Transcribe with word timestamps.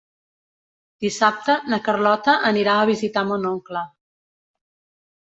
Dissabte 1.05 1.57
na 1.73 1.77
Carlota 1.87 2.33
anirà 2.49 2.77
a 2.77 2.87
visitar 2.91 3.23
mon 3.33 3.45
oncle. 3.51 3.83